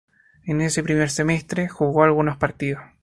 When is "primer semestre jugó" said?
0.81-2.03